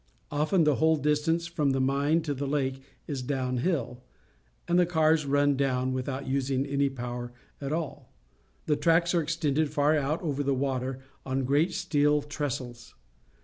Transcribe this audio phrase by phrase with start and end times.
[0.31, 4.01] Often the whole distance from the mine to the lake is down hill,
[4.67, 7.31] and the cars run down without using any power
[7.61, 8.11] at all.
[8.65, 12.95] The tracks are extended far out over the water on great steel trestles.